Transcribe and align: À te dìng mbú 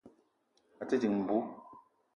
À 0.81 0.83
te 0.89 0.95
dìng 1.01 1.17
mbú 1.21 1.37